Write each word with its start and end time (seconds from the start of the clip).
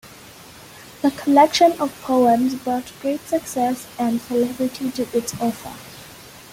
The 1.03 1.11
collection 1.11 1.73
of 1.73 1.93
poems 2.01 2.55
brought 2.55 2.91
great 3.01 3.19
success 3.27 3.85
and 3.99 4.19
celebrity 4.19 4.89
to 4.93 5.03
its 5.15 5.39
author. 5.39 5.75